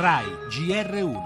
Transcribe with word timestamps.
RAI 0.00 0.24
GR1 0.48 1.18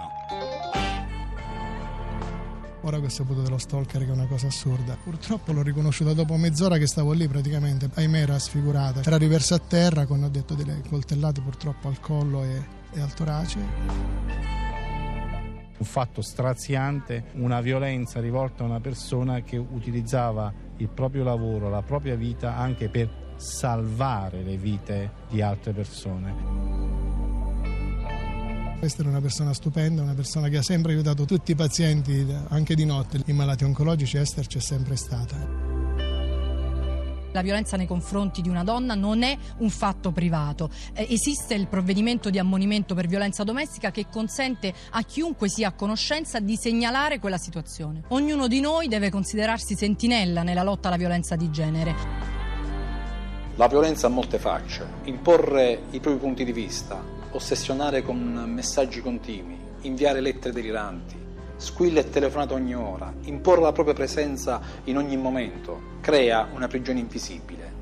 Ora 2.80 2.98
ho 2.98 3.08
saputo 3.08 3.40
dello 3.42 3.56
stalker 3.56 4.04
che 4.04 4.08
è 4.08 4.12
una 4.12 4.26
cosa 4.26 4.48
assurda. 4.48 4.96
Purtroppo 5.00 5.52
l'ho 5.52 5.62
riconosciuta 5.62 6.12
dopo 6.12 6.36
mezz'ora 6.36 6.76
che 6.76 6.88
stavo 6.88 7.12
lì 7.12 7.28
praticamente. 7.28 7.88
Ahimè 7.94 8.22
era 8.22 8.36
sfigurata. 8.36 9.00
Era 9.04 9.16
riversa 9.16 9.54
a 9.54 9.58
terra 9.60 10.06
con 10.06 10.24
ho 10.24 10.28
detto 10.28 10.54
delle 10.54 10.82
coltellate 10.88 11.40
purtroppo 11.40 11.86
al 11.86 12.00
collo 12.00 12.42
e, 12.42 12.62
e 12.94 13.00
al 13.00 13.14
torace. 13.14 13.58
Un 15.78 15.86
fatto 15.86 16.20
straziante, 16.20 17.26
una 17.34 17.60
violenza 17.60 18.20
rivolta 18.20 18.64
a 18.64 18.66
una 18.66 18.80
persona 18.80 19.42
che 19.42 19.56
utilizzava 19.56 20.52
il 20.78 20.88
proprio 20.88 21.22
lavoro, 21.22 21.70
la 21.70 21.82
propria 21.82 22.16
vita 22.16 22.56
anche 22.56 22.88
per 22.88 23.34
salvare 23.36 24.42
le 24.42 24.56
vite 24.56 25.12
di 25.28 25.40
altre 25.40 25.72
persone. 25.72 26.73
Questa 28.84 29.00
era 29.00 29.12
una 29.12 29.22
persona 29.22 29.54
stupenda, 29.54 30.02
una 30.02 30.12
persona 30.12 30.50
che 30.50 30.58
ha 30.58 30.62
sempre 30.62 30.92
aiutato 30.92 31.24
tutti 31.24 31.52
i 31.52 31.54
pazienti, 31.54 32.26
anche 32.48 32.74
di 32.74 32.84
notte. 32.84 33.18
I 33.24 33.32
malati 33.32 33.64
oncologici, 33.64 34.18
Esther 34.18 34.46
c'è 34.46 34.60
sempre 34.60 34.94
stata. 34.96 35.38
La 37.32 37.40
violenza 37.40 37.78
nei 37.78 37.86
confronti 37.86 38.42
di 38.42 38.50
una 38.50 38.62
donna 38.62 38.94
non 38.94 39.22
è 39.22 39.38
un 39.60 39.70
fatto 39.70 40.12
privato. 40.12 40.68
Eh, 40.92 41.06
esiste 41.08 41.54
il 41.54 41.66
provvedimento 41.66 42.28
di 42.28 42.38
ammonimento 42.38 42.94
per 42.94 43.06
violenza 43.06 43.42
domestica 43.42 43.90
che 43.90 44.08
consente 44.10 44.74
a 44.90 45.00
chiunque 45.00 45.48
sia 45.48 45.68
a 45.68 45.72
conoscenza 45.72 46.38
di 46.38 46.54
segnalare 46.54 47.20
quella 47.20 47.38
situazione. 47.38 48.02
Ognuno 48.08 48.48
di 48.48 48.60
noi 48.60 48.88
deve 48.88 49.08
considerarsi 49.08 49.74
sentinella 49.76 50.42
nella 50.42 50.62
lotta 50.62 50.88
alla 50.88 50.98
violenza 50.98 51.36
di 51.36 51.50
genere. 51.50 51.94
La 53.54 53.66
violenza 53.66 54.08
ha 54.08 54.10
molte 54.10 54.38
facce. 54.38 54.86
Imporre 55.04 55.84
i 55.92 56.00
propri 56.00 56.20
punti 56.20 56.44
di 56.44 56.52
vista, 56.52 57.22
ossessionare 57.34 58.02
con 58.02 58.44
messaggi 58.46 59.00
continui, 59.00 59.58
inviare 59.82 60.20
lettere 60.20 60.54
deliranti, 60.54 61.16
squille 61.56 62.00
e 62.00 62.08
telefonate 62.08 62.54
ogni 62.54 62.74
ora, 62.74 63.12
imporre 63.22 63.60
la 63.60 63.72
propria 63.72 63.94
presenza 63.94 64.60
in 64.84 64.96
ogni 64.96 65.16
momento, 65.16 65.98
crea 66.00 66.48
una 66.54 66.68
prigione 66.68 67.00
invisibile. 67.00 67.72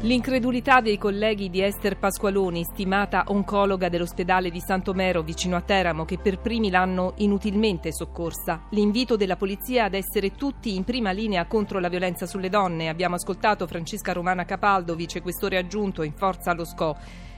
L'incredulità 0.00 0.82
dei 0.82 0.98
colleghi 0.98 1.48
di 1.48 1.62
Esther 1.62 1.96
Pasqualoni, 1.98 2.62
stimata 2.64 3.24
oncologa 3.28 3.88
dell'ospedale 3.88 4.50
di 4.50 4.60
Santomero 4.60 5.22
vicino 5.22 5.56
a 5.56 5.62
Teramo, 5.62 6.04
che 6.04 6.18
per 6.18 6.38
primi 6.38 6.68
l'hanno 6.68 7.14
inutilmente 7.16 7.92
soccorsa. 7.92 8.66
L'invito 8.70 9.16
della 9.16 9.36
polizia 9.36 9.84
ad 9.84 9.94
essere 9.94 10.32
tutti 10.32 10.76
in 10.76 10.84
prima 10.84 11.10
linea 11.10 11.46
contro 11.46 11.80
la 11.80 11.88
violenza 11.88 12.26
sulle 12.26 12.50
donne. 12.50 12.90
Abbiamo 12.90 13.14
ascoltato 13.14 13.66
Francesca 13.66 14.12
Romana 14.12 14.44
Capaldo, 14.44 14.94
vicequestore 14.94 15.56
aggiunto 15.56 16.02
in 16.02 16.12
forza 16.12 16.50
allo 16.50 16.64
SCO. 16.64 16.96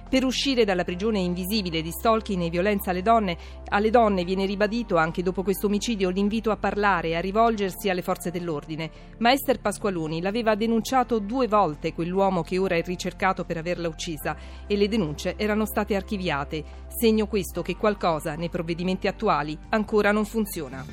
Per 0.09 0.25
uscire 0.25 0.64
dalla 0.64 0.84
prigione 0.84 1.19
invisibile 1.19 1.83
di 1.83 1.91
stalking 1.91 2.42
e 2.42 2.48
violenza 2.48 2.91
alle 2.91 3.03
donne, 3.03 3.37
alle 3.69 3.91
donne 3.91 4.25
viene 4.25 4.47
ribadito 4.47 4.97
anche 4.97 5.23
dopo 5.23 5.42
questo 5.42 5.67
omicidio 5.67 6.09
l'invito 6.09 6.51
a 6.51 6.56
parlare 6.56 7.09
e 7.09 7.17
a 7.17 7.20
rivolgersi 7.20 7.91
alle 7.91 8.01
forze 8.01 8.31
dell'ordine. 8.31 8.91
Ma 9.19 9.33
Esther 9.33 9.61
Pasqualoni 9.61 10.23
l'aveva 10.23 10.55
denunciato 10.55 11.19
due 11.19 11.47
volte 11.47 11.92
quell'uomo 11.92 12.42
che 12.42 12.56
ora 12.56 12.77
è 12.77 12.83
ricercato 12.83 13.45
per 13.45 13.59
averla 13.59 13.89
uccisa 13.89 14.34
e 14.67 14.77
le 14.77 14.89
denunce 14.89 15.34
erano 15.36 15.67
state 15.67 15.95
archiviate. 15.95 16.64
Segno 16.89 17.27
questo 17.27 17.61
che 17.61 17.77
qualcosa 17.77 18.34
nei 18.34 18.48
provvedimenti 18.48 19.09
attuali 19.09 19.59
ancora 19.69 20.11
non 20.11 20.25
funziona. 20.25 20.84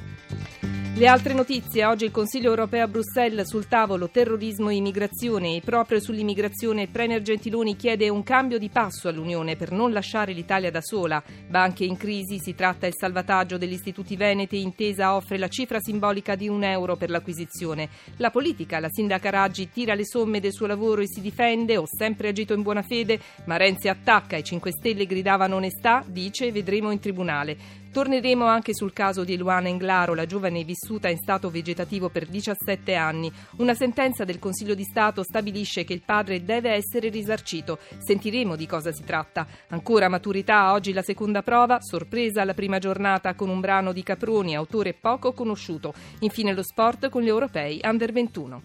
Le 0.98 1.08
altre 1.08 1.34
notizie. 1.34 1.84
Oggi 1.84 2.06
il 2.06 2.12
Consiglio 2.12 2.52
europeo 2.52 2.86
a 2.86 2.88
Bruxelles 2.88 3.50
sul 3.50 3.68
tavolo 3.68 4.10
terrorismo 4.10 4.70
e 4.70 4.76
immigrazione 4.76 5.58
e 5.58 5.60
proprio 5.60 6.00
sull'immigrazione 6.00 6.84
il 6.84 6.90
Premier 6.90 7.22
Gentiloni 7.22 7.76
chiede 7.76 8.08
un 8.08 8.24
cambio 8.24 8.58
di 8.58 8.70
passo 8.70 9.10
all'Unione 9.10 9.58
per 9.58 9.74
non 9.74 9.92
lasciare 9.92 10.32
l'Italia 10.32 10.72
da 10.72 10.80
sola. 10.80 11.22
Banche 11.50 11.84
in 11.84 11.98
crisi, 11.98 12.40
si 12.40 12.56
tratta 12.56 12.86
del 12.86 12.94
salvataggio 12.96 13.58
degli 13.58 13.74
istituti 13.74 14.16
veneti, 14.16 14.62
intesa 14.62 15.16
offre 15.16 15.38
la 15.38 15.50
cifra 15.50 15.82
simbolica 15.82 16.36
di 16.36 16.48
un 16.48 16.64
euro 16.64 16.96
per 16.96 17.10
l'acquisizione. 17.10 17.90
La 18.16 18.30
politica, 18.30 18.80
la 18.80 18.90
sindaca 18.90 19.30
Raggi 19.30 19.70
tira 19.70 19.96
le 19.96 20.06
somme 20.06 20.40
del 20.40 20.54
suo 20.54 20.66
lavoro 20.66 21.02
e 21.02 21.10
si 21.10 21.20
difende, 21.20 21.76
ho 21.76 21.86
sempre 21.86 22.30
agito 22.30 22.54
in 22.54 22.62
buona 22.62 22.84
fede, 22.84 23.20
ma 23.48 23.58
Renzi 23.58 23.90
attacca, 23.90 24.38
i 24.38 24.46
5 24.46 24.72
Stelle 24.72 25.06
gridavano 25.06 25.58
onestà, 25.58 26.06
dice 26.08 26.54
vedremo 26.54 26.90
in 26.92 27.00
tribunale. 27.00 27.84
Torneremo 27.96 28.44
anche 28.44 28.74
sul 28.76 28.92
caso 28.92 29.24
di 29.24 29.38
Luana 29.38 29.70
Englaro, 29.70 30.16
la 30.16 30.26
giovane 30.26 30.66
vissuta 30.66 31.08
in 31.08 31.16
stato 31.18 31.50
vegetativo 31.50 32.10
per 32.10 32.26
17 32.26 32.94
anni. 32.94 33.32
Una 33.60 33.74
sentenza 33.74 34.26
del 34.26 34.38
Consiglio 34.38 34.74
di 34.74 34.84
Stato 34.84 35.24
stabilisce 35.24 35.86
che 35.86 35.94
il 35.94 36.02
padre 36.04 36.44
deve 36.44 36.72
essere 36.72 37.08
risarcito. 37.08 37.80
Sentiremo 38.00 38.58
di 38.58 38.68
cosa 38.68 38.92
si 38.92 39.06
tratta. 39.06 39.48
Ancora 39.70 40.10
maturità, 40.10 40.74
oggi 40.74 40.92
la 40.92 41.04
seconda 41.04 41.42
prova, 41.42 41.80
sorpresa 41.80 42.42
alla 42.42 42.54
prima 42.54 42.80
giornata 42.80 43.34
con 43.34 43.48
un 43.48 43.62
brano 43.62 43.94
di 43.94 44.04
Caproni, 44.04 44.58
autore 44.58 44.94
poco 44.94 45.32
conosciuto. 45.32 45.94
Infine 46.20 46.54
lo 46.54 46.64
sport 46.64 47.08
con 47.08 47.22
gli 47.22 47.30
europei 47.30 47.80
under 47.82 48.12
21. 48.12 48.62